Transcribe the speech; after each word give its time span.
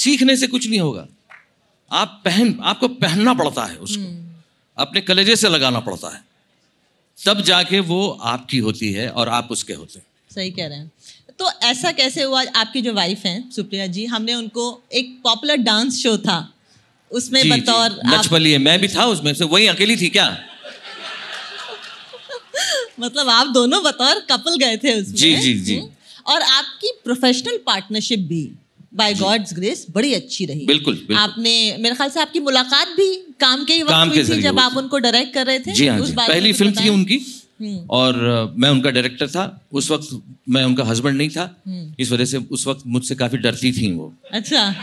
सीखने 0.00 0.36
से 0.36 0.46
कुछ 0.46 0.68
नहीं 0.68 0.80
होगा। 0.80 1.08
आप 1.92 2.22
पहन 2.24 2.60
आपको 2.62 2.88
पहनना 2.88 3.34
पड़ता 3.34 3.64
है 3.64 3.76
उसको। 3.76 4.32
अपने 4.78 5.00
कलेजे 5.00 5.36
से 5.36 5.48
लगाना 5.48 5.80
पड़ता 5.80 6.14
है। 6.14 6.24
तब 7.26 7.40
जाके 7.40 7.80
वो 7.80 8.18
आपकी 8.22 8.58
होती 8.58 8.92
है 8.92 9.08
और 9.08 9.28
आप 9.28 9.48
उसके 9.50 9.72
होते 9.72 9.98
हैं। 9.98 10.06
सही 10.34 10.50
कह 10.50 10.66
रहे 10.66 10.78
हैं। 10.78 10.92
तो 11.38 11.50
ऐसा 11.50 11.92
कैसे 11.92 12.22
हुआ? 12.22 12.44
आपकी 12.56 12.82
जो 12.82 12.92
वाइफ 12.92 13.24
हैं 13.24 13.50
सुप्रिया 13.50 13.86
जी 13.86 14.06
हमने 14.06 14.34
उनको 14.34 14.82
एक 14.92 15.20
पॉपुलर 15.24 15.56
डांस 15.56 16.02
शो 16.02 16.18
था। 16.18 16.54
उसमें 17.10 17.42
जी, 17.42 17.50
बतौर 17.50 17.88
जी, 17.88 18.00
नच 18.04 18.26
बलिए 18.26 18.58
मैं 18.58 18.80
भी 18.80 18.88
था 18.88 19.04
उसमें 19.04 19.34
से। 19.34 19.44
वही 19.44 19.66
अकेली 19.66 19.96
थी 19.96 20.08
क्या? 20.08 20.44
मतलब 23.00 23.28
आप 23.28 23.46
दोनों 23.46 23.82
बतौर 23.82 24.20
कपल 24.20 24.56
गए 24.56 24.76
थे 24.76 25.00
उसमें। 25.00 25.14
जी, 25.14 25.36
जी, 25.36 25.54
जी। 25.60 25.76
हम्म। 25.76 25.90
और 26.26 26.42
आपकी 26.42 26.92
प्रोफेशनल 27.04 27.56
पार्टनरशिप 27.56 28.18
भी। 28.18 28.50
बाय 28.94 29.14
गॉड्स 29.14 29.54
ग्रेस 29.54 29.86
बड़ी 29.90 30.14
अच्छी 30.14 30.44
रही। 30.46 30.66
बिल्कुल, 30.66 30.94
बिल्कुल। 30.94 31.16
आपने 31.16 31.76
मेरे 31.80 31.94
ख्याल 31.94 32.10
से 32.10 32.20
आपकी 32.20 32.40
मुलाकात 32.40 32.88
भी 32.88 33.16
काम 33.40 33.64
के 33.64 33.72
ही 33.72 33.82
वक्त 33.82 33.94
हुई 33.94 34.22
के 34.22 34.36
थी 34.36 34.42
जब 34.42 34.58
आप 34.60 34.76
उनको 34.76 34.98
डायरेक्ट 34.98 35.34
कर 35.34 35.46
रहे 35.46 35.58
थे 35.58 35.72
जी 35.72 35.86
हाँ 35.86 35.98
उस 36.00 36.08
जी। 36.08 36.14
पहली 36.14 36.52
फ़िल्म 36.52 36.72
थी 36.72 36.88
उनकी 36.88 37.16
हम्म। 37.60 37.86
और 37.90 38.14
मैं 38.56 38.68
उनका 38.70 38.90
डायरेक्टर 38.90 39.28
था। 39.28 39.66
उस 39.72 39.90
वक्त 39.90 40.22
मैं 40.48 40.64
उनका 40.64 40.84
हस्बैंड 40.84 41.16
नहीं 41.16 41.28
था। 41.28 41.62
हम्म। 41.66 41.94
इस 41.98 42.12
वजह 42.12 42.24
से 42.24 42.36
उस 42.36 42.66
वक्त 42.66 42.82
मुझसे 42.86 43.14
काफ़ी 43.14 43.38
डरती 43.38 43.72
थी 43.72 43.92
वो। 43.92 44.14
अच्छा। 44.32 44.74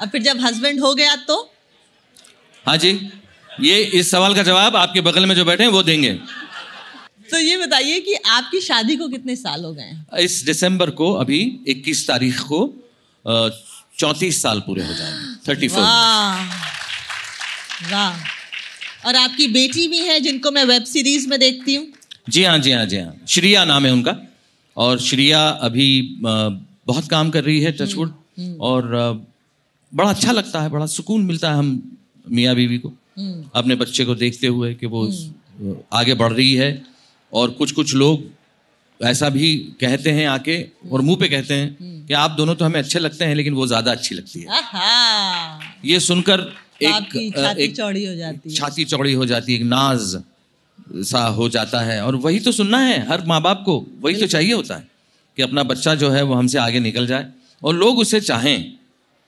अब 0.00 0.08
फिर 0.08 0.22
जब 0.22 0.40
हस्बैंड 0.40 0.80
हो 0.80 0.94
गया 0.94 1.16
तो? 1.16 1.52
हाँ 2.66 2.76
जी। 2.76 3.10
ये 3.60 3.82
इस 3.82 4.10
सवाल 4.10 4.34
का 4.34 4.42
जवाब 4.42 4.76
आपके 4.76 5.00
बगल 5.00 5.26
में 5.26 5.34
जो 5.34 5.44
बैठे 5.44 5.64
हैं 5.64 5.70
वो 5.70 5.82
देंगे। 5.82 6.18
तो 7.34 7.38
ये 7.40 7.56
बताइए 7.56 8.00
कि 8.00 8.14
आपकी 8.30 8.60
शादी 8.60 8.96
को 8.96 9.08
कितने 9.08 9.34
साल 9.36 9.64
हो 9.64 9.72
गए 9.72 9.82
हैं? 9.82 10.18
इस 10.20 10.42
दिसंबर 10.46 10.90
को 11.00 11.12
अभी 11.22 11.38
21 11.68 12.06
तारीख 12.08 12.40
को 12.52 12.60
चौंतीस 13.98 14.40
साल 14.42 14.60
पूरे 14.66 14.84
हो 14.86 14.94
जाएँगे 14.94 15.34
थर्टी 15.48 15.68
फोर 15.68 15.82
वाह 15.82 16.44
वाह। 17.92 19.08
और 19.08 19.16
आपकी 19.16 19.46
बेटी 19.56 19.86
भी 19.88 19.98
है 20.00 20.20
जिनको 20.20 20.50
मैं 20.50 20.64
वेब 20.64 20.84
सीरीज़ 20.84 21.28
में 21.28 21.38
देखती 21.40 21.74
हूँ? 21.74 21.86
जी 22.28 22.44
हाँ 22.44 22.58
जी 22.58 22.70
हाँ 22.70 22.84
जी 22.86 22.96
हाँ। 22.98 23.14
श्रिया 23.28 23.64
नाम 23.64 23.86
है 23.86 23.92
उनका। 23.92 24.16
और 24.76 25.00
श्रिया 25.00 25.40
अभी 25.68 25.88
बहुत 26.22 27.08
काम 27.10 27.30
कर 27.30 27.44
रही 27.44 27.60
है 27.60 27.72
टचवुड 27.72 28.14
और 28.60 28.88
बड़ा 29.92 30.08
अच्छा 30.10 30.32
लगता 30.32 30.62
है 30.62 30.68
बड़ा 30.70 30.86
सुकून 30.86 31.24
मिलता 31.24 31.50
है 31.50 31.56
हम 31.58 31.70
मियाँ 32.30 32.54
बीवी 32.56 32.78
को। 32.78 32.88
हम्म, 32.88 33.44
अपने 33.54 33.74
बच्चे 33.74 34.04
को 34.04 34.14
देखते 34.14 34.46
हुए 34.46 34.74
कि 34.74 34.86
वो 34.86 35.06
आगे 35.92 36.14
बढ़ 36.14 36.32
रही 36.32 36.54
है। 36.54 36.72
और 37.34 37.50
कुछ 37.50 37.72
कुछ 37.72 37.94
लोग 37.94 38.32
ऐसा 39.00 39.28
भी 39.28 39.54
कहते 39.80 40.10
हैं 40.10 40.26
आके 40.28 40.56
और 40.92 41.00
मुँह 41.00 41.16
पे 41.20 41.28
कहते 41.28 41.54
हैं 41.54 42.06
कि 42.06 42.14
आप 42.14 42.30
दोनों 42.32 42.54
तो 42.54 42.64
हमें 42.64 42.78
अच्छे 42.80 42.98
लगते 42.98 43.24
हैं 43.24 43.34
लेकिन 43.34 43.54
वो 43.54 43.66
ज़्यादा 43.66 43.92
अच्छी 43.92 44.14
लगती 44.14 44.40
है। 44.40 44.46
ये 45.84 45.98
सुनकर 46.00 46.40
एक 46.82 47.32
छाती 47.36 47.62
एक 47.64 47.76
चौड़ी 47.76 48.04
हो 48.06 48.14
जाती 48.14 48.50
है। 48.50 48.54
छाती 48.56 48.84
चौड़ी 48.84 49.12
हो 49.12 49.26
जाती 49.26 49.52
है 49.52 49.58
एक 49.58 49.64
नाज 49.66 50.16
सा 51.04 51.24
हो 51.28 51.48
जाता 51.48 51.80
है। 51.80 52.00
और 52.04 52.16
वही 52.18 52.40
तो 52.40 52.52
सुनना 52.52 52.78
है 52.78 52.98
हर 53.08 53.24
माँ 53.26 53.40
बाप 53.42 53.62
को 53.66 53.84
वही 54.00 54.14
तो 54.14 54.26
चाहिए 54.26 54.52
होता 54.52 54.76
है 54.76 54.88
कि 55.38 55.42
अपना 55.42 55.62
बच्चा 55.64 55.94
जो 55.94 56.10
है 56.10 56.22
वो 56.22 56.34
हमसे 56.34 56.58
आगे 56.58 56.80
निकल 56.80 57.06
जाए 57.06 57.26
और 57.62 57.74
लोग 57.74 57.98
उसे 57.98 58.20
चाहें। 58.20 58.83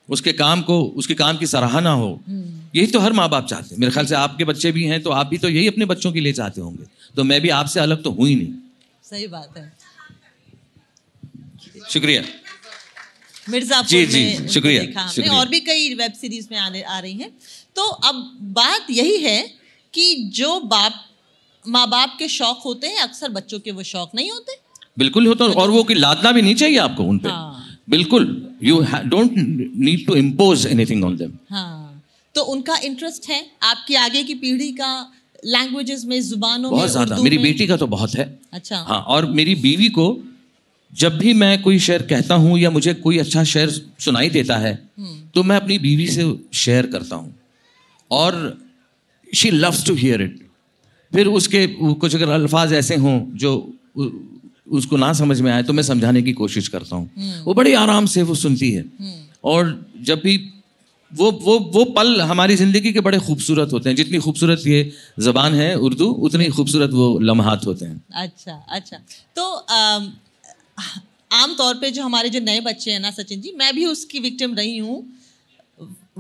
उसके 0.09 0.33
काम 0.33 0.62
को 0.62 0.83
उसके 0.97 1.15
काम 1.15 1.37
की 1.37 1.47
सराहना 1.47 1.93
हो। 1.93 2.11
यही 2.29 2.87
तो 2.87 3.01
हर 3.01 3.12
माँ 3.12 3.29
बाप 3.29 3.47
चाहते 3.47 3.75
हैं। 3.75 3.81
मेरे 3.81 3.93
ख्याल 3.93 4.07
से 4.07 4.15
आपके 4.15 4.45
बच्चे 4.45 4.73
भी 4.73 4.85
हैं 4.85 5.03
तो 5.03 5.11
आप 5.12 5.27
भी 5.27 5.39
तो 5.39 5.49
यही 5.49 5.67
अपने 5.69 5.85
बच्चों 5.85 6.12
के 6.12 6.21
लिए 6.21 6.33
चाहते 6.33 6.61
होंगे। 6.61 6.85
तो 7.17 7.25
मैं 7.25 7.41
भी 7.41 7.49
आपसे 7.57 7.81
अलग 7.81 8.03
तो 8.03 8.11
हूँ 8.11 8.29
ही 8.29 8.34
नहीं। 8.34 8.53
सही 9.05 9.27
बात 9.27 9.57
है। 9.57 9.73
शुक्रिया। 11.91 12.22
मिर्जापुर 13.50 13.89
जी, 13.89 14.06
जी, 14.06 14.49
शुक्रिया, 14.49 15.06
शुक्रिया। 15.09 15.34
और 15.34 15.49
भी 15.49 15.61
कई 15.61 15.95
वेब 15.95 16.12
सीरीज़ 16.12 16.47
में 16.53 16.59
आने 16.59 16.83
आ 16.83 16.99
रही 16.99 17.12
हैं। 17.15 17.31
तो 17.77 17.83
अब 17.83 18.16
बात 18.55 18.87
यही 18.91 19.16
है 19.19 19.41
कि 19.95 20.15
जो 20.34 20.59
बाप 20.66 21.03
माँ 21.65 21.87
बाप 21.89 22.16
के 22.19 22.28
शौक 22.28 22.62
होते 22.65 22.87
हैं 22.87 23.00
अक्सर 23.00 23.28
बच्चों 23.31 23.59
के 23.61 23.71
वो 23.71 23.83
शौक 23.83 24.11
नहीं 24.15 24.31
होते। 24.31 24.56
बिल्कुल 24.99 25.27
होता 25.27 25.45
और 25.45 25.71
वो 25.71 25.83
कि 25.84 25.95
लादना 25.95 26.33
भी 26.33 26.43
नहीं 26.43 26.55
चाहिए 26.55 26.78
आपको 26.78 27.05
उन 27.05 27.19
पे। 27.19 27.28
हाँ। 27.28 27.56
बिल्कुल 27.88 28.24
you 28.62 28.80
don't 29.06 29.32
need 29.36 30.06
to 30.06 30.14
impose 30.16 30.66
anything 30.66 31.04
on 31.04 31.16
them 31.16 31.32
हाँ 31.50 32.02
तो 32.34 32.42
उनका 32.52 32.76
इंटरेस्ट 32.84 33.28
है 33.30 33.44
आपकी 33.62 33.94
आगे 33.97 34.22
की 34.22 34.34
पीढ़ी 34.36 34.70
का 34.72 34.91
लैंग्वेजेस 35.44 36.04
में 36.04 36.20
जुबानों 36.22 36.70
बहुत 36.70 36.91
ज़्यादा। 36.91 37.16
मेरी? 37.16 37.38
बेटी 37.38 37.66
का 37.66 37.76
तो 37.76 37.86
बहुत 37.86 38.14
है। 38.14 38.24
अच्छा। 38.52 38.76
हाँ 38.88 39.00
और 39.08 39.26
मेरी 39.30 39.54
बीवी 39.54 39.88
को 39.88 40.06
जब 40.92 41.19
भी 41.19 41.32
मैं 41.34 41.62
कोई 41.62 41.78
शेर 41.78 42.02
कहता 42.02 42.34
हूँ 42.34 42.58
या 42.58 42.70
मुझे 42.70 42.94
कोई 42.97 43.19
अच्छा 43.19 43.44
शेर 43.44 43.70
सुनाई 44.00 44.30
देता 44.30 44.56
है 44.56 44.72
हम्म। 44.98 45.20
तो 45.34 45.42
मैं 45.42 45.56
अपनी 45.56 45.78
बीवी 45.78 46.06
से 46.08 46.24
शेयर 46.54 46.86
करता 46.86 47.16
हूँ। 47.16 47.34
और 48.10 48.58
she 49.34 49.50
loves 49.50 49.86
to 49.86 49.94
hear 49.94 50.22
it 50.22 50.38
फिर 51.12 51.26
उसके 51.28 51.66
कुछ 51.94 52.14
अगर 52.14 52.28
अल्फाज 52.30 52.72
ऐसे 52.74 52.97
हों 52.97 53.18
जो 53.36 53.53
उसको 54.66 54.97
ना 54.97 55.12
समझ 55.15 55.41
में 55.41 55.50
आए 55.53 55.62
तो 55.62 55.72
मैं 55.72 55.82
समझाने 55.84 56.22
की 56.22 56.32
कोशिश 56.34 56.69
करता 56.69 56.97
हूँ। 56.97 57.43
वो 57.44 57.54
बड़ी 57.54 57.72
आराम 57.77 58.06
से 58.09 58.22
वो 58.25 58.34
सुनती 58.37 58.71
है। 58.72 58.84
और 59.44 59.72
जब 60.03 60.21
भी 60.21 60.37
वो 61.12 61.31
वो 61.43 61.59
वो 61.75 61.84
पल 61.93 62.21
हमारी 62.22 62.56
ज़िंदगी 62.56 62.93
के 62.93 63.00
बड़े 63.00 63.19
खूबसूरत 63.21 63.72
होते 63.72 63.88
हैं। 63.88 63.97
जितनी 63.97 64.19
खूबसूरत 64.19 64.62
ये 64.66 64.93
ज़बान 65.21 65.54
है 65.54 65.75
उर्दू 65.78 66.06
उतनी 66.28 66.49
खूबसूरत 66.50 66.91
वो 66.93 67.19
लम्हात 67.21 67.66
होते 67.66 67.84
हैं। 67.84 68.03
अच्छा 68.16 68.54
अच्छा। 68.71 68.97
तो 69.37 69.44
आम 71.33 71.54
तौर 71.54 71.75
पे 71.75 71.91
जो 71.91 72.03
हमारे 72.03 72.28
जो 72.28 72.41
नए 72.41 72.60
बच्चे 72.62 72.91
हैं 72.91 73.00
ना 73.00 73.10
सचिन 73.12 73.41
जी 73.41 73.53
मैं 73.59 73.75
भी 73.75 73.84
उसकी 73.87 74.21
विक्टिम 74.21 74.54
रही 74.54 74.77
हूँ। 74.78 75.04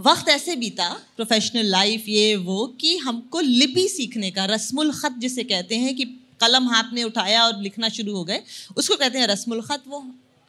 वक्त 0.00 0.28
ऐसे 0.28 0.56
बीता 0.56 0.88
प्रोफेशनल 1.16 1.66
लाइफ 1.68 2.08
ये 2.08 2.34
वो 2.38 2.66
कि 2.80 2.96
हमको 2.98 3.40
लिपि 3.40 3.86
सीखने 3.88 4.30
का 4.30 4.44
रस्मुल 4.46 4.90
ख़त 4.92 5.14
जिसे 5.18 5.44
कहते 5.44 5.76
हैं 5.76 5.94
कि 5.96 6.04
कलम 6.40 6.68
हाथ 6.68 6.92
में 6.92 7.02
उठाया 7.04 7.44
और 7.44 7.60
लिखना 7.62 7.88
शुरू 7.88 8.14
हो 8.16 8.24
गए। 8.24 8.42
उसको 8.76 8.96
कहते 8.96 9.18
हैं 9.18 9.26
रस्मुल 9.26 9.60
ख़त 9.62 9.82
वो 9.88 9.98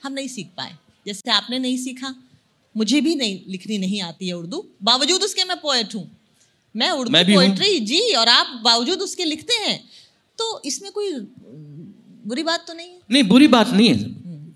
हम 0.02 0.14
नहीं 0.14 0.28
सीख 0.28 0.48
पाए। 0.58 0.76
जैसे 1.06 1.32
आपने 1.32 1.60
नहीं 1.60 1.78
सीखा 1.78 2.14
मुझे 2.76 3.02
भी 3.02 3.16
नहीं 3.16 3.40
लिखनी 3.48 3.78
नहीं 3.78 4.02
आती 4.02 4.28
है 4.28 4.34
उर्दू। 4.34 4.66
बावजूद 4.84 5.24
उसके 5.24 5.44
मैं 5.44 5.58
पोएट 5.58 5.96
हूँ। 5.96 6.10
मैं 6.76 6.90
उर्दू 6.92 7.12
मैं 7.12 7.26
पोएट्री 7.26 7.80
जी 7.80 8.14
और 8.14 8.28
आप 8.30 8.60
बावजूद 8.64 9.02
उसके 9.02 9.26
लिखते 9.26 9.54
हैं। 9.54 9.80
तो 10.38 10.62
इसमें 10.66 10.92
कोई 10.92 11.12
बुरी 12.26 12.44
बात 12.44 12.66
तो 12.68 12.74
नहीं 12.74 12.88
है? 12.88 13.00
नहीं 13.12 13.24
बुरी 13.24 13.48
बात 13.48 13.70
नहीं 13.70 13.88
है। 13.90 14.16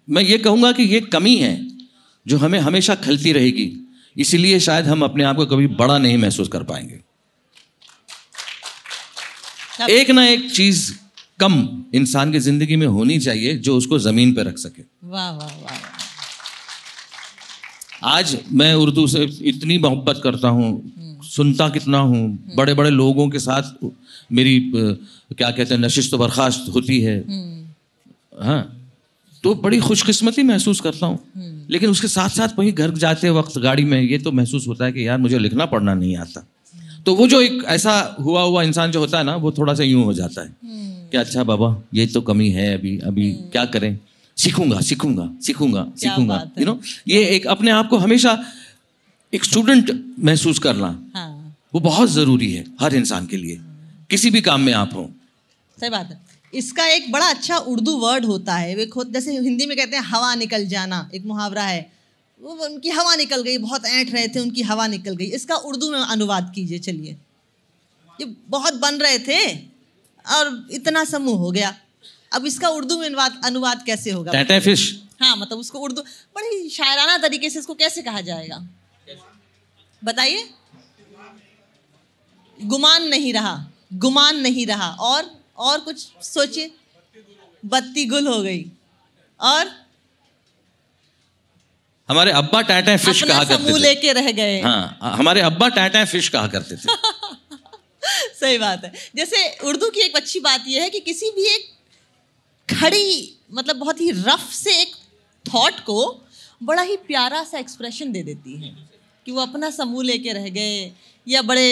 मैं 0.10 0.22
ये 0.24 0.38
कहूँगा 0.38 0.72
कि 0.72 0.84
ये 0.84 1.00
कमी 1.02 1.36
है 1.36 1.56
जो 2.26 2.38
हमें 2.38 2.60
हमेशा 2.60 2.96
खलती 2.96 3.32
रहेगी। 3.32 3.72
इसीलिए 4.18 4.60
शायद 4.60 4.86
हम 4.86 5.04
अपने 5.04 5.24
आप 5.24 5.36
को 5.36 5.46
कभी 5.46 5.68
बड़ा 5.68 5.98
नहीं 5.98 6.18
महसूस 6.18 6.48
कर 6.48 6.64
पाएँगे। 6.64 7.00
एक 9.92 10.10
ना 10.10 10.26
एक 10.26 10.52
चीज़ 10.52 10.92
कम 11.42 11.54
इंसान 11.96 12.32
की 12.32 12.40
ज़िंदगी 12.42 12.76
में 12.76 12.88
होनी 12.90 13.20
चाहिए 13.20 13.58
जो 13.60 13.76
उसको 13.78 14.00
ज़मीन 14.02 14.34
पर 14.34 14.46
रख 14.46 14.58
सके। 14.60 14.84
वाह 15.10 15.32
वाह 15.32 15.56
वाह 15.64 15.78
आज 18.10 18.38
मैं 18.54 18.74
उर्दू 18.76 19.08
से 19.08 19.24
इतनी 19.46 19.78
मोहब्बत 19.80 20.22
करता 20.24 20.50
हूँ 20.50 20.70
सुनता 21.26 21.68
कितना 21.70 21.98
हूँ 22.02 22.22
बड़े 22.56 22.74
बड़े 22.74 22.90
लोगों 22.90 23.28
के 23.30 23.40
साथ 23.40 23.64
मेरी 24.32 24.60
क्या 24.74 25.50
कहते 25.50 25.74
हैं 25.74 25.82
नशिश 25.82 26.10
तो 26.12 26.18
बर्खास्त 26.18 26.72
होती 26.74 27.00
है। 27.02 27.18
हाँ 28.42 28.62
तो 29.44 29.54
बड़ी 29.58 29.80
खुशकिस्मती 29.80 30.44
महसूस 30.44 30.80
करता 30.82 31.06
हूँ। 31.06 31.20
लेकिन 31.70 31.90
उसके 31.90 32.08
साथ 32.10 32.30
साथ 32.32 32.58
वहीं 32.58 32.74
घर 32.74 32.92
जाते 32.98 33.30
वक्त 33.32 33.58
गाड़ी 33.60 33.84
में 33.86 34.02
ये 34.02 34.18
तो 34.20 34.32
महसूस 34.34 34.68
होता 34.68 34.86
है 34.86 34.92
कि 34.92 35.08
यार 35.08 35.18
मुझे 35.18 35.40
लिखना 35.40 35.66
पढ़ना 35.68 35.94
नहीं 35.94 36.16
आता। 36.18 36.46
तो 37.06 37.16
वो 37.16 37.28
जो 37.28 37.42
एक 37.42 37.64
ऐसा 37.70 37.94
हुआ 38.20 38.42
हुआ 38.44 38.64
इंसान 38.64 38.92
जो 38.92 39.00
होता 39.00 39.18
है 39.18 39.24
ना 39.24 39.36
वो 39.38 39.52
थोड़ा 39.52 39.74
सा 39.74 39.84
यूँ 39.84 40.04
हो 40.04 40.14
जाता 40.14 40.42
है। 40.42 40.50
कि 41.12 41.18
अच्छा 41.18 41.44
बाबा 41.44 41.84
ये 41.94 42.08
तो 42.08 42.22
कमी 42.22 42.50
है 42.50 42.74
अभी 42.74 43.00
अभी 43.00 43.32
क्या 43.32 43.66
करें? 43.66 44.00
सीखूँगा 44.38 44.82
सीखूँगा 44.82 45.34
सीखूँगा 45.42 45.92
सीखूँगा। 45.98 46.52
यू 46.60 46.66
नो 46.66 46.82
ये 47.08 47.26
एक 47.26 47.48
अपने 47.48 47.72
आप 47.72 47.90
को 47.90 47.98
हमेशा 47.98 48.44
एक 49.34 49.46
स्टूडेंट 49.46 50.16
महसूस 50.20 50.60
करना 50.60 51.06
हाँ। 51.14 51.58
वो 51.74 51.80
बहुत 51.80 52.10
ज़रूरी 52.10 52.54
है 52.54 52.66
हर 52.82 52.96
इंसान 52.96 53.28
के 53.28 53.38
लिए। 53.38 53.60
किसी 54.10 54.30
भी 54.30 54.42
काम 54.42 54.62
में 54.62 54.74
आप 54.74 54.94
हों। 54.94 55.08
सही 55.80 55.90
बात 55.90 56.10
है। 56.10 56.22
इसका 56.54 56.88
एक 56.88 57.12
बड़ा 57.12 57.30
अच्छा 57.30 57.58
उर्दू 57.58 57.92
वर्ड 57.92 58.26
होता 58.26 58.56
है। 58.56 58.76
वे 58.76 58.90
हो- 58.96 59.14
जैसे 59.14 59.34
हिंदी 59.34 59.66
में 59.66 59.78
कहते 59.78 59.96
हैं 59.96 60.04
हवा 60.04 60.36
निकल 60.36 60.66
जाना 60.66 61.10
एक 61.16 61.26
मुहावरा 61.26 61.64
है। 61.64 61.92
वो 62.42 62.52
उनकी 62.52 62.90
हवा 62.90 63.16
निकल 63.16 63.42
गई 63.42 63.58
बहुत 63.58 63.86
ऐंठ 63.86 64.14
रहे 64.14 64.28
थे 64.28 64.40
उनकी 64.40 64.62
हवा 64.62 64.88
निकल 64.88 65.16
गई। 65.16 65.26
इसका 65.26 65.56
उर्दू 65.56 65.92
में 65.92 66.00
अनुवाद 66.00 66.52
कीजिए 66.56 66.80
चलिए। 66.80 67.16
ये 68.22 68.34
बहुत 68.50 68.74
बन 68.74 68.96
रहे 68.96 69.20
थे। 69.20 69.71
और 70.26 70.68
इतना 70.72 71.04
समूह 71.06 71.38
हो 71.40 71.52
गया। 71.52 71.76
अब 72.34 72.46
इसका 72.46 72.70
उर्दू 72.70 72.98
में 73.00 73.06
अनुवाद 73.08 73.42
अनुवाद 73.46 73.84
कैसे 73.86 74.12
होगा? 74.12 74.32
टैटे 74.32 74.60
फ़िश 74.60 74.84
हाँ 75.22 75.36
मतलब 75.38 75.58
उसको 75.58 75.80
उर्दू 75.80 76.02
बड़ी 76.36 76.70
शायराना 76.70 77.18
तरीके 77.18 77.50
से 77.50 77.60
इसको 77.60 77.74
कैसे 77.74 78.02
कहा 78.02 78.22
जाएगा? 78.22 78.58
बताइए। 80.04 80.50
गुमान 82.58 83.08
नहीं 83.08 83.34
रहा 83.34 83.56
गुमान 83.94 84.40
नहीं 84.42 84.66
रहा। 84.68 84.90
और 84.90 85.30
और 85.58 85.80
कुछ 85.80 86.08
सोचिए। 86.24 86.72
बत्ती 87.66 88.06
गुल 88.06 88.28
हो 88.28 88.42
गई। 88.42 88.66
और? 89.40 89.70
हमारे 92.10 92.32
अब्बा 92.32 92.62
टाटा 92.62 92.96
फ़िश 92.98 93.22
कहा 93.24 93.44
करते 93.44 93.74
थे। 93.74 93.78
लेके 93.80 94.14
रह 94.14 94.32
गए। 94.32 94.60
हाँ 94.62 94.98
हमारे 95.02 95.42
अब्बा 95.42 95.68
टाटा 95.70 96.06
फ़िश 96.06 96.30
कहा 96.30 96.48
करते 96.48 96.76
थे। 96.76 96.96
सही 98.40 98.58
बात 98.58 98.84
है 98.86 98.92
जैसे 99.16 99.46
उर्दू 99.64 99.90
की 99.90 100.02
एक 100.02 100.16
अच्छी 100.16 100.40
बात 100.40 100.64
यह 100.68 100.84
है 100.84 100.90
कि 100.90 101.00
किसी 101.02 101.30
भी 101.30 101.46
एक 101.56 101.70
खड़ी 102.70 103.38
मतलब 103.52 103.76
बहुत 103.76 104.02
ही 104.02 104.12
रफ 104.12 104.50
से 104.54 104.82
एक 104.82 104.96
थॉट 105.46 105.80
को 105.86 106.02
बड़ा 106.62 106.82
ही 106.82 106.98
प्यारा 107.08 107.44
सा 107.44 107.60
एक्सप्रेशन 107.60 108.12
दे 108.12 108.24
देती 108.24 108.56
है 108.58 108.76
कि 109.26 109.32
वो 109.32 109.42
अपना 109.42 109.70
समूह 109.70 110.04
लेके 110.04 110.34
रह 110.34 110.48
गए 110.50 110.92
या 111.28 111.42
बड़े 111.42 111.68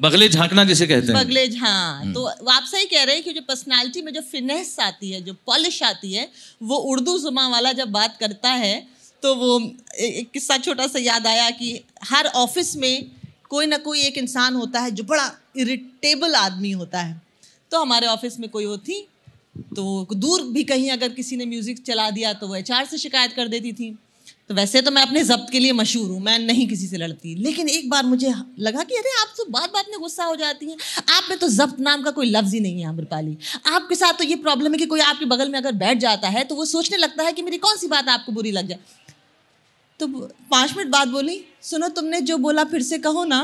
बगले 0.00 0.28
झांकना 0.28 0.64
जिसे 0.64 0.86
कहते 0.86 1.12
हैं 1.12 1.16
बगले 1.16 1.46
हाँ 1.56 2.00
हम्म। 2.00 2.12
तो 2.12 2.24
आप 2.24 2.64
सही 2.64 2.86
कह 2.86 3.02
रहे 3.02 3.14
हैं 3.14 3.24
कि 3.24 3.32
जो 3.32 3.40
पर्सनालिटी 3.40 4.02
में 4.02 4.12
जो 4.12 4.20
फिनेस 4.22 4.76
आती 4.80 5.10
है 5.10 5.20
जो 5.20 5.34
पॉलिश 5.46 5.82
आती 5.82 6.12
है 6.12 6.28
वो 6.62 6.76
उर्दू 6.92 7.18
जुमा 7.18 7.48
वाला 7.48 7.72
जब 7.72 7.90
बात 7.90 8.16
करता 8.20 8.50
है 8.56 8.74
तो 9.22 9.34
वो 9.34 9.58
एक 9.98 10.30
किस्सा 10.30 10.56
छोटा 10.58 10.86
सा 10.86 10.98
याद 10.98 11.26
आया 11.26 11.50
कि 11.50 11.80
हर 12.04 12.26
ऑफ़िस 12.36 12.74
में 12.76 13.10
कोई 13.48 13.66
ना 13.66 13.76
कोई 13.78 14.00
एक 14.00 14.18
इंसान 14.18 14.54
होता 14.54 14.80
है 14.80 14.90
जो 14.90 15.04
बड़ा 15.04 15.26
इरिटेबल 15.56 16.34
आदमी 16.34 16.70
होता 16.72 17.00
है। 17.00 17.20
तो 17.72 17.80
हमारे 17.80 18.06
ऑफ़िस 18.06 18.38
में 18.40 18.48
कोई 18.50 18.66
वो 18.66 18.76
थी 18.78 19.06
तो 19.76 20.06
दूर 20.14 20.42
भी 20.44 20.62
कहीं 20.64 20.90
अगर 20.90 21.08
किसी 21.10 21.36
ने 21.36 21.44
म्यूज़िक 21.46 21.82
चला 21.82 22.10
दिया 22.10 22.32
तो 22.32 22.48
वो 22.48 22.56
एचआर 22.56 22.84
से 22.84 22.98
शिकायत 22.98 23.32
कर 23.32 23.48
देती 23.48 23.72
थी। 23.72 23.90
तो 24.48 24.54
वैसे 24.54 24.80
तो 24.82 24.90
मैं 24.90 25.02
अपने 25.02 25.22
जब्त 25.24 25.46
के 25.52 25.58
लिए 25.58 25.72
मशहूर 25.72 26.10
हूँ, 26.10 26.20
मैं 26.20 26.38
नहीं 26.38 26.66
किसी 26.68 26.86
से 26.86 26.96
लड़ती। 26.96 27.34
लेकिन 27.34 27.68
एक 27.68 27.88
बार 27.90 28.04
मुझे 28.04 28.32
लगा 28.58 28.82
कि, 28.82 28.94
अरे, 28.94 29.10
आप 29.20 29.34
तो 29.36 29.44
बात 29.50 29.72
बात 29.72 29.86
में 29.90 29.98
गुस्सा 30.00 30.24
हो 30.24 30.34
जाती 30.36 30.66
हैं। 30.66 30.76
आप 31.10 31.26
में 31.30 31.38
तो 31.38 31.48
जब्त 31.48 31.80
नाम 31.80 32.02
का 32.02 32.10
कोई 32.10 32.30
लफ्ज़ 32.30 32.54
ही 32.54 32.60
नहीं 32.60 32.80
है 32.80 32.88
अमरपाली 32.88 33.36
आपके 33.66 33.94
साथ 33.94 34.18
तो 34.18 34.24
ये 34.24 34.36
प्रॉब्लम 34.38 34.72
है 34.72 34.78
कि 34.78 34.86
कोई 34.86 35.00
आपके 35.02 35.24
बगल 35.24 35.48
में 35.48 35.58
अगर 35.58 35.72
बैठ 35.74 35.98
जाता 35.98 36.28
है 36.28 36.44
तो 36.44 36.54
वो 36.54 36.64
सोचने 36.66 36.96
लगता 36.96 37.24
है 37.24 37.32
कि 37.32 37.42
मेरी 37.42 37.58
कौन 37.58 37.76
सी 37.76 37.86
बात 37.86 38.08
आपको 38.08 38.32
बुरी 38.32 38.50
लग 38.50 38.68
जाए? 38.68 38.78
तो 40.00 40.06
पाँच 40.50 40.76
मिनट 40.76 40.90
बाद 40.90 41.08
बोली, 41.08 41.40
सुनो, 41.62 41.88
तुमने 41.88 42.20
जो 42.20 42.36
बोला 42.38 42.64
फिर 42.64 42.82
से 42.82 42.98
कहो 42.98 43.24
ना 43.24 43.40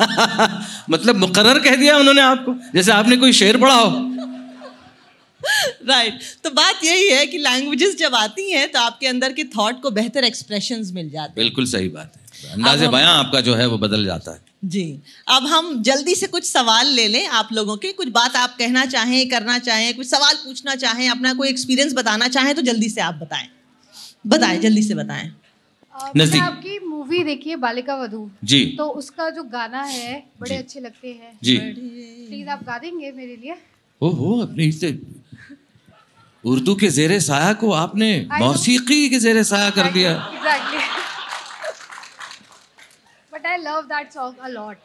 मतलब 0.90 1.16
मुकर्र 1.16 1.58
कह 1.58 1.76
दिया 1.76 1.96
उन्होंने 1.96 2.20
आपको 2.20 2.54
जैसे 2.74 2.92
आपने 2.92 3.16
कोई 3.16 3.32
शेर 3.32 3.56
पढ़ा 3.56 3.74
हो। 3.74 4.10
Right 5.88 6.20
right. 6.20 6.44
तो 6.44 6.50
बात 6.50 6.84
यही 6.84 7.08
है 7.08 7.26
कि 7.26 7.38
लैंग्वेजेस 7.38 7.96
जब 7.98 8.14
आती 8.14 8.50
हैं 8.50 8.72
तो 8.72 8.78
आपके 8.78 9.06
अंदर 9.06 9.32
के 9.32 9.44
थॉट 9.44 9.82
को 9.82 9.90
बेहतर 9.90 10.24
एक्सप्रेशंस 10.24 10.90
मिल 10.92 11.10
जाते 11.10 11.28
हैं। 11.28 11.34
बिल्कुल 11.36 11.66
सही 11.66 11.88
बात 11.88 12.12
है। 12.16 12.52
अंदाजे 12.52 12.84
हम- 12.84 12.94
बयां 12.94 13.08
आपका 13.08 13.40
जो 13.40 13.54
है 13.54 13.66
वो 13.66 13.78
बदल 13.78 14.04
जाता 14.04 14.30
है। 14.30 14.40
जी। 14.64 15.00
अब 15.28 15.46
हम 15.46 15.82
जल्दी 15.82 16.14
से 16.14 16.26
कुछ 16.26 16.50
सवाल 16.50 16.86
ले 16.86 17.08
लें 17.08 17.26
आप 17.26 17.48
लोगों 17.52 17.76
के। 17.76 17.92
कुछ 17.92 18.08
बात 18.08 18.36
आप 18.36 18.56
कहना 18.58 18.86
चाहें 18.86 19.28
करना 19.28 19.58
चाहें 19.58 19.96
कुछ 19.96 20.06
सवाल 20.06 20.34
पूछना 20.34 20.74
चाहें 20.74 21.10
अपना 21.10 21.34
कोई 21.34 21.48
एक्सपीरियंस 21.48 21.92
बताना 21.92 22.28
चाहें 22.28 22.54
तो 22.54 22.62
जल्दी 22.62 22.88
से 22.88 23.00
आप 23.00 23.14
बताएँ। 23.14 23.48
बताएँ 24.26 24.58
जल्दी 24.58 24.82
से 24.82 24.94
बताएँ। 24.94 25.32
नज़दीक। 26.16 26.42
आपकी 26.42 26.78
मूवी 27.10 27.22
देखी 27.24 27.50
है 27.50 27.56
बालिका 27.56 27.94
वधू। 27.96 28.30
जी। 28.44 28.64
तो 28.78 28.84
उसका 28.98 29.28
जो 29.30 29.42
गाना 29.50 29.82
है 29.84 30.12
बड़े 30.40 30.56
अच्छे 30.56 30.80
लगते 30.80 31.08
हैं। 31.08 31.38
जी। 31.42 31.56
प्लीज़ 31.58 32.48
आप 32.48 32.62
गा 32.64 32.78
देंगे 32.78 33.10
मेरे 33.12 33.36
लिए? 33.36 33.56
ओहो 34.00 34.38
अपने 34.42 34.64
इसे 34.64 34.90
उर्दू 36.44 36.74
के 36.74 36.88
जेर 36.88 37.18
साया 37.20 37.52
को 37.52 37.70
आपने. 37.72 38.10
मौसीकी 38.32 39.08
के 39.10 39.18
जेर 39.18 39.42
साया 39.42 39.70
कर 39.70 39.90
दिया। 39.92 40.14
But 43.32 43.46
I 43.46 43.56
love 43.58 43.82
that 43.90 44.12
song 44.12 44.38
a 44.38 44.48
lot 44.48 44.76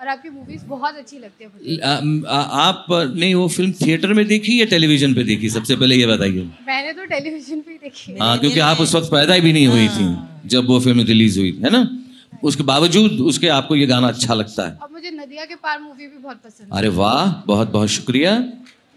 और 0.00 0.08
आपकी 0.08 0.28
मूवीज़ 0.30 0.64
बहुत 0.66 0.96
अच्छी 0.96 1.18
लगती 1.18 1.44
है 1.44 1.76
आ- 1.80 2.00
आ- 2.28 2.62
आपने 2.62 3.32
वो 3.34 3.46
फ़िल्म 3.48 3.72
थिएटर 3.72 4.12
में 4.12 4.24
देखी 4.26 4.60
या 4.60 4.64
टेलीविज़न 4.72 5.14
पे 5.14 5.22
देखी? 5.24 5.48
सबसे 5.50 5.76
पहले 5.76 5.96
ये 5.96 6.06
बताइए। 6.06 6.42
मैंने 6.66 6.92
तो 6.92 7.04
टेलीविज़न 7.04 7.60
पे 7.60 7.76
देखी 7.84 8.12
है। 8.12 8.18
हाँ 8.20 8.38
क्योंकि 8.38 8.60
आप 8.60 8.80
उस 8.80 8.94
वक्त 8.94 9.08
पैदा 9.12 9.38
भी 9.38 9.52
नहीं 9.52 9.66
हुई 9.66 9.88
थी 9.88 10.48
जब 10.48 10.66
वो 10.66 10.80
फ़िल्म 10.80 11.06
रिलीज़ 11.06 11.38
हुई 11.40 11.52
है 11.64 11.70
ना? 11.70 11.82
उसके 12.44 12.62
बावजूद 12.62 13.20
उसके 13.30 13.48
आपको 13.48 13.76
ये 13.76 13.86
गाना 13.86 14.08
अच्छा 14.08 14.34
लगता 14.34 14.66
है। 14.66 14.76
और 14.82 14.88
मुझे 14.92 15.10
नदिया 15.10 15.44
के 15.44 15.54
पार 15.64 15.80
मूवी 15.80 16.06
भी 16.06 16.18
बहुत 16.18 16.36
पसंद 16.44 16.68
अरे 16.72 16.88
वाह 17.00 17.24
बहुत 17.46 17.70
बहुत 17.72 17.88
शुक्रिया। 17.88 18.38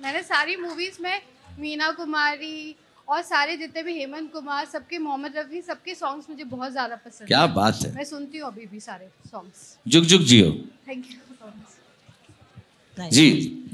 मैंने 0.04 0.22
सारी 0.24 0.56
मूवीज़ 0.56 1.02
में 1.04 1.16
मीना 1.60 1.90
कुमारी 1.92 2.76
और 3.10 3.22
सारे 3.24 3.56
जितने 3.58 3.84
भी 3.84 3.94
हेमंत 4.00 4.32
कुमार 4.34 4.66
सबके 4.74 4.98
मोहम्मद 5.00 5.38
रफी 5.38 5.62
सबके 5.64 5.96
सॉन्ग्स 5.96 6.30
मुझे 6.30 6.44
बहुत 6.46 6.72
ज़्यादा 6.72 6.96
पसंद 6.98 7.28
क्या 7.28 7.46
बात 7.56 7.76
है। 7.76 7.90
है 7.90 7.96
मैं 7.96 8.04
सुनती 8.06 8.38
हूँ 8.38 8.48
अभी 8.48 8.66
भी 8.72 8.80
सारे 8.82 9.08
सॉन्ग्स 9.32 9.76
जुग 9.86 10.06
जुग 10.06 10.24
जियो। 10.24 10.52
Thank 10.88 11.06
you 11.06 11.18
so 11.18 11.48
much 11.48 11.78
Nice. 12.98 13.14
जी 13.14 13.26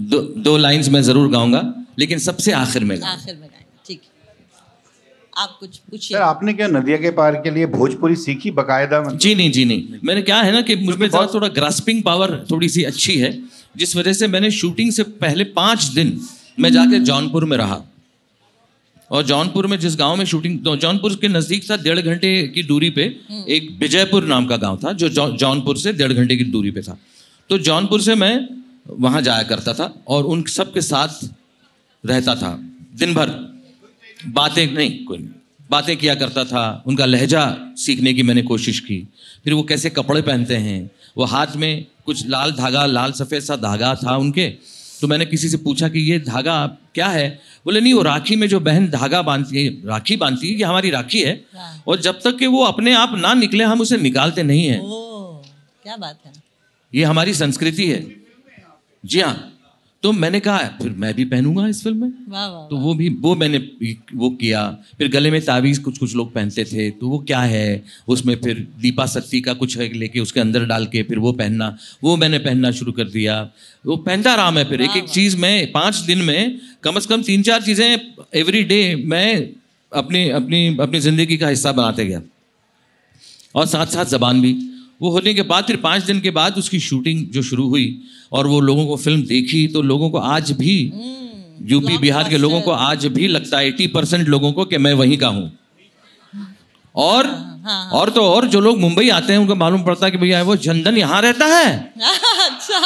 दो 0.02 0.20
दो 0.46 0.56
लाइंस 0.58 0.88
मैं 0.90 1.02
ज़रूर 1.04 1.30
गाऊँगा 1.32 1.62
लेकिन 2.00 2.20
सबसे 2.20 2.52
आखिर 2.54 2.84
में 2.84 2.96
आखिर 2.98 3.36
में 3.36 3.48
गाएँगे 3.50 3.66
ठीक। 3.88 4.02
आप 5.34 5.56
कुछ 5.60 5.70
सर 5.72 5.90
पूछिए 5.92 6.18
आपने 6.20 6.54
क्या 6.54 6.68
नदिया 6.68 6.98
के 6.98 7.12
पार 7.12 7.36
के 7.42 7.52
लिए 7.52 7.66
भोजपुरी 7.68 8.16
सीखी 8.16 8.52
बकायदा 8.52 9.02
मतलब? 9.02 9.18
जी 9.18 9.34
नहीं 9.36 9.52
जी 9.52 9.64
नहीं। 9.66 10.00
मैंने 10.04 10.22
क्या 10.22 10.38
है 10.42 10.52
ना 10.52 10.62
कि 10.62 10.76
मुझमें 10.78 11.08
ज़रा 11.08 11.26
थोड़ा 11.34 11.48
ग्रास्पिंग 11.58 12.04
पावर 12.04 12.36
थोड़ी 12.52 12.70
सी 12.70 12.84
अच्छी 12.84 13.18
है 13.20 13.32
जिस 13.76 13.96
वजह 13.96 14.14
से 14.14 14.28
मैंने 14.28 14.52
शूटिंग 14.54 14.92
से 14.92 15.04
पहले 15.24 15.44
पाँच 15.58 15.84
दिन 15.96 16.20
मैं 16.60 16.72
जाके 16.74 17.00
जौनपुर 17.02 17.46
में 17.46 17.58
रहा। 17.58 17.82
और 19.12 19.24
जौनपुर 19.24 19.68
में 19.68 19.78
जिस 19.80 19.96
गाँव 19.96 20.16
में 20.16 20.25
शूटिंग 20.25 20.63
तो 20.66 20.75
जौनपुर 20.75 21.16
के 21.16 21.28
नज़दीक 21.28 21.69
था 21.72 21.78
डेढ़ 21.78 22.00
घंटे 22.00 22.31
की 22.48 22.63
दूरी 22.63 22.90
पे 22.90 23.04
एक 23.50 23.69
विजयपुर 23.80 24.24
नाम 24.24 24.46
का 24.46 24.57
गाँव 24.57 24.80
था 24.84 24.92
जो 24.94 25.10
जौनपुर 25.10 25.78
से 25.78 25.94
डेढ़ 25.94 26.13
घंटे 26.13 26.38
की 26.38 26.44
दूरी 26.46 26.72
पे 26.72 26.81
था। 26.81 26.98
तो 27.50 27.57
जौनपुर 27.60 28.02
से 28.02 28.16
मैं 28.16 28.48
वहाँ 29.00 29.22
जाया 29.22 29.44
करता 29.44 29.74
था 29.74 29.94
और 30.07 30.24
उन 30.24 30.44
सब 30.50 30.74
के 30.74 30.81
साथ 30.81 31.24
रहता 32.04 32.36
था। 32.36 32.54
दिन 32.96 33.13
भर 33.13 33.30
बातें 34.28 34.66
नहीं 34.74 35.04
कोई 35.06 35.18
नहीं। 35.18 35.30
बातें 35.72 35.96
किया 35.98 36.16
करता 36.16 36.44
था 36.44 36.84
उनका 36.88 37.06
लहजा 37.06 37.74
सीखने 37.78 38.13
की 38.13 38.24
मैंने 38.24 38.42
कोशिश 38.44 38.80
की। 38.80 38.98
फिर 39.44 39.54
वो 39.54 39.63
कैसे 39.63 39.90
कपड़े 39.90 40.22
पहनते 40.22 40.56
हैं? 40.58 40.92
वो 41.18 41.25
हाथ 41.25 41.56
में 41.56 41.86
कुछ 42.06 42.28
लाल 42.28 42.51
धागा 42.51 42.86
लाल 42.86 43.12
सफ़ेद 43.12 43.44
सा 43.44 43.56
धागा 43.58 43.94
था 43.96 44.16
उनके। 44.18 44.48
तो 45.02 45.08
मैंने 45.08 45.26
किसी 45.26 45.50
से 45.50 45.58
पूछा 45.58 45.88
कि 45.90 46.00
ये 46.00 46.20
धागा 46.20 46.66
क्या 46.96 47.08
है? 47.08 47.28
बोले 47.66 47.82
नहीं 47.82 47.94
वो 47.94 48.02
राखी 48.02 48.36
में 48.36 48.48
जो 48.50 48.60
बहन 48.60 48.88
धागा 48.90 49.22
बांधती 49.22 49.66
है 49.66 49.70
राखी 49.88 50.16
बांधती 50.16 50.52
है 50.52 50.58
ये 50.58 50.64
हमारी 50.64 50.90
राखी 50.90 51.22
है। 51.22 51.44
और 51.88 52.00
जब 52.02 52.20
तक 52.24 52.38
कि 52.38 52.48
वो 52.48 52.64
अपने 52.64 52.94
आप 52.94 53.16
ना 53.16 53.34
निकले 53.34 53.64
हम 53.64 53.82
उसे 53.82 53.98
निकालते 53.98 54.44
नहीं 54.44 54.66
है। 54.66 54.80
ओ 54.80 55.42
क्या 55.84 55.98
बात 55.98 56.20
है। 56.25 56.34
ये 56.94 57.04
हमारी 57.04 57.34
संस्कृति 57.34 57.90
है। 57.92 58.06
जी 59.04 59.20
हाँ। 59.22 59.55
तो 60.06 60.12
मैंने 60.14 60.40
कहा 60.40 60.58
फिर 60.82 60.90
मैं 60.94 61.14
भी 61.16 61.24
पहनूँगा 61.26 61.68
इस 61.68 61.82
फ़िल्म 61.84 62.02
में? 62.02 62.12
वाह 62.30 62.48
वाह 62.48 62.66
तो 62.68 62.78
वो 62.78 62.94
भी 62.96 63.08
वो 63.22 63.34
मैंने 63.36 63.58
वो 64.16 64.30
किया। 64.32 64.62
फिर 64.98 65.08
गले 65.12 65.32
में 65.32 65.40
तावीज़ 65.42 65.80
कुछ 65.82 65.98
कुछ 65.98 66.16
लोग 66.16 66.34
पहनते 66.34 66.64
थे 66.66 66.90
तो 66.92 67.10
वो 67.10 67.18
क्या 67.28 67.40
है? 67.42 67.84
उसमें 68.08 68.36
फिर 68.44 68.60
दीपा 68.82 69.06
सत्ती 69.06 69.42
का 69.42 69.54
कुछ 69.56 69.78
है 69.78 69.88
लेके 69.94 70.20
उसके 70.20 70.40
अंदर 70.40 70.66
डाल 70.66 70.86
के 70.86 71.04
फिर 71.04 71.20
वो 71.20 71.32
पहनना 71.34 71.78
वो 72.04 72.16
मैंने 72.18 72.40
पहनना 72.40 72.72
शुरू 72.72 72.92
कर 72.92 73.10
दिया। 73.10 73.42
वो 73.86 73.98
पहनता 73.98 74.36
रहा 74.36 74.52
मैं 74.52 74.66
फिर। 74.66 74.82
एक 74.82 74.98
एक 74.98 75.10
चीज़ 75.10 75.38
में 75.38 75.72
पाँच 75.72 75.96
दिन 76.04 76.22
में 76.22 76.60
कम 76.84 76.96
अज़ 76.96 77.08
कम 77.08 77.24
तीन 77.24 77.44
चार 77.44 77.62
चीज़ें 77.62 77.88
एवरी 78.36 78.64
डे 78.66 78.80
मैं 79.06 79.50
अपनी 79.92 80.30
अपनी 80.32 80.78
अपनी 80.80 81.00
ज़िंदगी 81.00 81.38
का 81.38 81.48
हिस्सा 81.48 81.72
बनाते 81.72 82.06
गया। 82.06 82.22
और 83.56 83.66
साथ 83.66 83.86
साथ 83.88 84.06
जबान 84.12 84.42
भी। 84.42 84.54
वो 85.02 85.10
होने 85.10 85.34
के 85.34 85.42
बाद 85.42 85.64
फिर 85.64 85.78
पाँच 85.78 86.04
दिन 86.04 86.20
के 86.22 86.32
बाद 86.32 86.58
उसकी 86.58 86.80
शूटिंग 86.80 87.25
जो 87.28 87.42
शुरू 87.44 87.68
हुई 87.70 88.02
और 88.32 88.48
वो 88.48 88.60
लोगों 88.60 88.86
को 88.88 88.96
फ़िल्म 88.96 89.24
देखी 89.24 89.68
तो 89.68 89.82
लोगों 89.82 90.10
को 90.10 90.18
आज 90.18 90.52
भी 90.52 90.78
यूपी 91.62 91.98
बिहार 91.98 92.30
के 92.30 92.38
लोगों 92.38 92.62
को 92.62 92.72
आज 92.72 93.06
भी 93.06 93.28
लगता 93.28 93.58
है 93.58 93.68
एटी 93.68 93.88
परसेंट 93.88 94.28
लोगों 94.28 94.52
को 94.54 94.66
कि 94.66 94.78
मैं 94.78 94.94
वहीं 94.94 95.18
का 95.18 95.28
हूँ। 95.28 95.52
और 96.96 97.28
और 97.94 98.10
तो 98.10 98.22
और 98.22 98.46
जो 98.48 98.60
लोग 98.60 98.80
मुंबई 98.80 99.10
आते 99.10 99.34
हैं 99.34 99.40
उनको 99.40 99.56
मालूम 99.56 99.84
पड़ता 99.84 100.06
है 100.06 100.12
कि 100.12 100.18
भैया 100.18 100.42
वो 100.44 100.56
चंदन 100.56 100.98
यहाँ 100.98 101.22
रहता 101.22 101.46
है। 101.46 101.94
अच्छा 102.46 102.78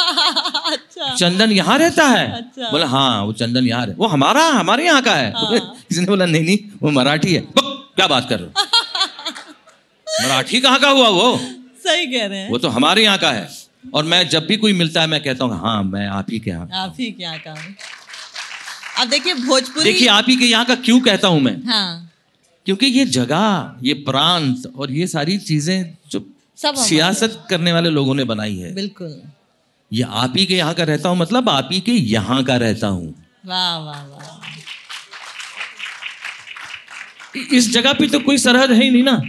अच्छा। 0.72 1.14
चंदन 1.14 1.52
यहाँ 1.52 1.78
रहता 1.78 2.06
है। 2.06 2.26
अच्छा। 2.32 2.70
बोला 2.70 2.86
हाँ 2.86 3.24
वो 3.24 3.32
चंदन 3.32 3.66
यहाँ 3.66 3.86
वो 3.98 4.06
हमारा 4.06 4.44
हमारे 4.48 4.86
यहाँ 4.86 5.02
का 5.02 5.14
है। 5.14 5.32
किसी 5.34 6.00
ने 6.00 6.06
बोला 6.06 6.26
नहीं 6.26 6.42
नहीं 6.42 6.58
वो 6.82 6.90
मराठी 6.90 7.34
है। 7.34 7.44
क्या 7.56 8.06
बात 8.06 8.28
कर 8.28 8.40
रहे 8.40 8.46
हो? 8.46 8.52
मराठी 10.26 10.60
कहाँ 10.60 10.78
का 10.80 10.88
हुआ 10.88 11.08
वो? 11.08 11.38
सही 11.80 12.06
कह 12.06 12.26
रहे 12.26 12.38
हैं। 12.38 12.50
वो 12.50 12.58
तो 12.58 12.68
हमारे 12.68 13.02
यहाँ 13.02 13.18
का 13.18 13.30
है। 13.32 13.48
और 13.94 14.04
मैं 14.04 14.28
जब 14.28 14.46
भी 14.46 14.56
कोई 14.56 14.72
मिलता 14.72 15.00
है 15.00 15.06
मैं 15.06 15.22
कहता 15.22 15.44
हूँ 15.44 15.58
हाँ 15.60 15.82
मैं 15.84 16.06
आप 16.08 16.26
ही 16.30 16.38
के 16.40 16.50
यहाँ 16.50 16.68
आप 16.82 16.96
ही 17.00 17.10
क्या 17.12 17.36
काम 17.38 17.56
अब 18.98 19.08
देखिए 19.08 19.34
भोजपुरी 19.36 19.84
देखिए 19.84 20.08
आप 20.10 20.24
ही 20.28 20.36
के 20.36 20.44
यहाँ 20.46 20.64
का 20.64 20.74
क्यों 20.76 21.00
कहता 21.00 21.28
हूँ 21.28 21.40
मैं? 21.40 21.56
हाँ। 21.66 22.10
क्योंकि 22.66 22.86
ये 22.86 23.04
जगह 23.06 23.76
ये 23.82 23.94
प्रांत 24.06 24.66
और 24.76 24.90
ये 24.92 25.06
सारी 25.06 25.38
चीज़ें 25.40 25.96
जो 26.10 26.24
सब 26.58 26.74
सियासत 26.76 27.46
करने 27.50 27.72
वाले 27.72 27.90
लोगों 27.90 28.14
ने 28.14 28.24
बनाई 28.24 28.56
है। 28.56 28.74
बिल्कुल। 28.74 29.20
ये 29.90 30.02
आप 30.04 30.32
ही 30.36 30.46
के 30.46 30.56
यहाँ 30.56 30.74
का 30.74 30.84
रहता 30.84 31.08
हूँ 31.08 31.18
मतलब 31.18 31.48
आप 31.48 31.68
ही 31.72 31.80
के 31.80 31.92
यहाँ 31.92 32.42
का 32.44 32.56
रहता 32.56 32.86
हूँ। 32.88 33.14
वाह 33.46 33.78
वाह 33.78 34.04
वाह। 34.04 34.38
इस 37.56 37.70
जगह 37.72 37.92
पे 37.92 38.06
तो 38.08 38.20
कोई 38.20 38.38
सरहद 38.38 38.70
है 38.72 38.82
ही 38.82 38.90
नहीं 38.90 39.02
ना। 39.02 39.20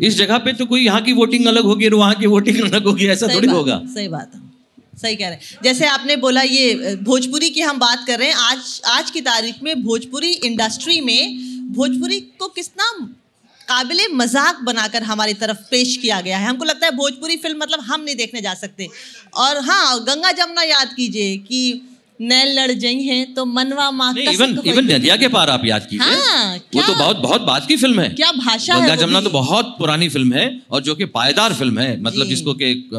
इस 0.00 0.16
जगह 0.16 0.38
पे 0.38 0.52
तो 0.52 0.66
कोई 0.66 0.84
यहाँ 0.84 1.00
की 1.02 1.12
वोटिंग 1.14 1.46
अलग 1.46 1.64
होगी 1.64 1.86
और 1.86 1.94
वहाँ 1.94 2.14
की 2.14 2.26
वोटिंग 2.28 2.60
अलग 2.62 2.86
होगी 2.86 3.06
ऐसा 3.08 3.28
थोड़ी 3.34 3.48
होगा। 3.48 3.80
सही 3.94 4.08
बात 4.08 4.34
है 4.34 4.40
सही 4.98 5.16
कह 5.16 5.28
रहे 5.28 5.34
हैं। 5.34 5.62
जैसे 5.64 5.86
आपने 5.88 6.16
बोला 6.18 6.42
ये 6.42 6.96
भोजपुरी 7.04 7.50
की 7.50 7.60
हम 7.62 7.78
बात 7.78 8.04
कर 8.06 8.18
रहे 8.18 8.28
हैं 8.28 8.36
आज 8.40 8.80
आज 8.88 9.10
की 9.10 9.20
तारीख 9.22 9.62
में 9.62 9.82
भोजपुरी 9.82 10.32
इंडस्ट्री 10.44 11.00
में 11.02 11.38
भोजपुरी 11.74 12.20
को 12.38 12.48
कितना 12.50 12.90
काबिल 13.60 14.00
मज़ाक 14.14 14.60
बनाकर 14.64 15.02
हमारी 15.02 15.34
तरफ़ 15.36 15.58
पेश 15.70 15.96
किया 15.96 16.20
गया 16.20 16.38
है। 16.38 16.46
हमको 16.46 16.64
लगता 16.64 16.86
है 16.86 16.92
भोजपुरी 16.96 17.36
फ़िल्म 17.36 17.58
मतलब 17.58 17.80
हम 17.82 18.00
नहीं 18.00 18.16
देखने 18.16 18.40
जा 18.40 18.54
सकते। 18.56 18.88
और 19.36 19.58
हाँ 19.64 20.00
गंगा 20.04 20.32
जमुना 20.34 20.62
याद 20.64 20.92
कीजिए 20.96 21.36
कि 21.38 21.60
नैन 22.20 22.48
लड़ 22.48 22.70
जई 22.70 23.02
हैं 23.02 23.34
तो 23.34 23.44
मनवा 23.44 23.90
माँ 23.90 24.14
इवन 24.18 24.62
इवन 24.66 24.92
नदिया 24.92 25.16
के 25.16 25.28
पार 25.28 25.50
आप 25.50 25.64
याद 25.64 25.86
कीजिए। 25.90 26.06
हाँ, 26.06 26.56
वो 26.74 26.82
तो 26.82 26.94
बहुत 26.94 27.16
बहुत 27.16 27.42
बाद 27.42 27.66
की 27.66 27.76
फ़िल्म 27.76 28.00
है। 28.00 28.08
क्या 28.08 28.32
भाषा 28.32 28.80
गंगा 28.80 28.96
जमुना 28.96 29.20
तो 29.20 29.30
बहुत 29.30 29.74
पुरानी 29.78 30.08
फ़िल्म 30.08 30.32
है 30.32 30.60
और 30.70 30.82
जो 30.82 30.94
कि 30.94 31.04
पायदार 31.04 31.54
फ़िल्म 31.54 31.78
है 31.78 32.00
मतलब 32.00 32.26
जिसको 32.26 32.54
कि 32.54 32.90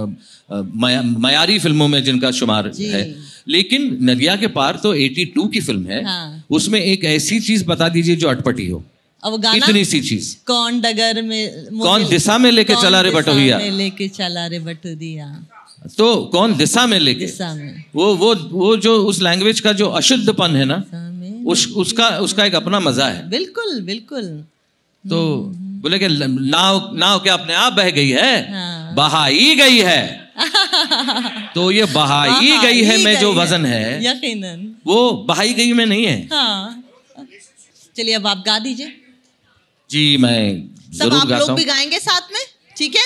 मया- 0.52 1.18
मयारी 1.20 1.60
फ़िल्मों 1.60 1.88
में 1.88 2.04
जिनका 2.04 2.32
शुमार 2.32 2.72
है। 2.80 3.16
लेकिन 3.48 3.98
नदिया 4.02 4.36
के 4.36 4.48
पार 4.48 4.80
तो 4.84 4.94
82 4.96 5.48
की 5.48 5.60
फ़िल्म 5.60 5.86
है। 5.86 6.06
हाँ। 6.06 6.46
उसमें 6.50 6.82
एक 6.82 7.04
ऐसी 7.04 7.40
चीज़ 7.40 7.66
बता 7.66 7.90
दीजिए 7.90 8.16
जो 8.16 8.30
अटपटी 8.30 8.68
हो। 8.68 8.84
अब 9.24 9.42
गाना 9.42 9.66
इतनी 9.66 9.86
सी 9.86 10.02
चीज़। 10.02 10.36
कौन 10.46 10.82
डगर 10.82 11.22
में 11.22 11.66
कौन 11.80 12.08
दिशा 12.08 12.38
में 12.38 12.52
लेके 12.52 12.76
चला 12.76 13.02
रे? 13.02 13.12
में 13.58 13.72
लेके 13.72 14.08
चला 14.08 14.46
रे 14.46 14.60
बटोहिया 14.60 15.46
तो 15.98 16.26
कौन 16.26 16.56
दिशा 16.56 16.86
में 16.88 17.00
लेके? 17.00 17.26
दिशा 17.26 17.54
में। 17.54 17.84
वो 17.96 18.16
वो 18.16 18.36
वो 18.36 18.78
जो 18.78 18.96
उस 19.04 19.22
लैंग्वेज 19.22 19.60
का 19.60 19.74
जो 19.74 19.88
अशुद्धपन 19.90 20.56
है 20.56 20.66
ना 20.66 20.84
उस 21.52 21.68
उसका 21.76 22.08
उसका 22.20 22.46
एक 22.46 22.56
अपना 22.56 22.80
मज़ा 22.80 23.08
है। 23.08 23.30
बिल्कुल 23.30 23.82
बिल्कुल। 23.82 24.46
तो 25.06 25.22
बोले 25.82 26.00
कि 26.00 26.08
नाव 26.08 26.92
नाव 26.96 27.20
क्या 27.20 27.34
अपने 27.34 27.54
आप 27.54 27.74
बह 27.74 27.90
गई 27.90 28.10
है? 28.10 28.54
हाँ। 28.54 28.96
बहाई 28.96 29.56
गई 29.56 29.78
है। 29.78 30.22
तो 31.56 31.72
ये 31.72 31.86
बहाई 31.86 32.58
गई 32.58 32.82
है 32.82 32.98
ही 32.98 33.06
में 33.06 33.20
जो 33.20 33.34
वज़न 33.34 33.66
है 33.66 34.06
यकीनन। 34.06 34.76
वो 34.88 35.12
बहाई 35.28 35.54
गई 35.54 35.74
में 35.74 35.86
नहीं 35.86 36.06
है। 36.06 36.30
हाँ। 36.34 36.84
चलिए 37.96 38.14
अब 38.14 38.28
आप 38.28 38.44
गा 38.46 38.60
दीजिए। 38.60 38.94
जी 39.90 40.18
मैं 40.18 40.70
सब 40.98 41.14
आप 41.14 41.32
लोग 41.32 41.52
भी 41.52 41.64
गाएँगे 41.64 42.00
साथ 42.00 42.22
में? 42.22 42.42
ठीक 42.78 42.96
है? 42.96 43.04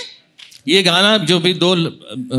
ये 0.68 0.82
गाना 0.84 1.18
जो 1.26 1.40
भी 1.40 1.54
दो 1.54 1.76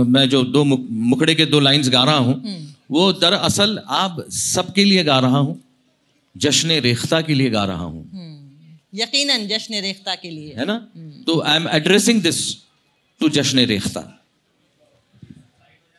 मैं 0.07 0.29
जो 0.29 0.43
दो 0.45 0.65
मुखड़े 0.65 1.35
के 1.35 1.47
दो 1.47 1.61
लाइंस 1.61 1.89
गा 1.91 2.03
रहा 2.05 2.17
हूँ 2.17 2.35
हम्म। 2.35 2.67
वो 2.91 3.13
दरअसल 3.13 3.79
आप 3.89 4.25
सबके 4.31 4.85
लिए 4.85 5.05
गा 5.05 5.19
रहा 5.19 5.39
हूँ 5.39 5.61
जश्न 6.37 6.81
रेख्ता 6.81 7.21
के 7.21 7.35
लिए 7.35 7.51
गा 7.51 7.65
रहा 7.65 7.85
हूँ। 7.85 8.03
हम्म, 8.13 8.79
यकीनन 8.95 9.47
जश्न 9.49 9.81
रेख्ता 9.81 10.15
के 10.15 10.31
लिए। 10.31 10.55
है 10.59 10.65
ना? 10.67 10.77
तो 11.27 11.41
I 11.41 11.57
am 11.57 11.69
addressing 11.69 12.21
this 12.23 12.41
to 13.21 13.29
Jashn 13.29 13.59
Rekhta. 13.67 14.03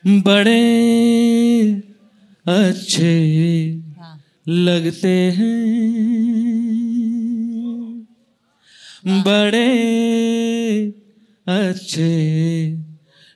बड़े 0.03 0.61
अच्छे 2.45 3.13
हाँ। 3.99 4.15
लगते 4.47 5.15
हैं। 5.37 5.55
बड़े 9.25 9.67
अच्छे 11.47 12.77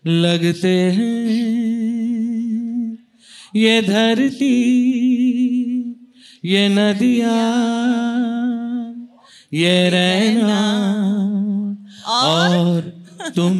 लगते 0.08 0.78
हैं। 0.92 1.72
ये 3.56 3.82
धरती 3.82 4.58
ये 6.46 6.70
नदिया 6.70 7.36
ये 9.54 9.90
रहना 9.90 10.62
और? 12.08 12.82
तुम। 13.36 13.58